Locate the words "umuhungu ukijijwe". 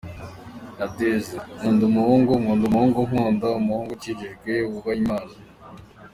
3.59-4.53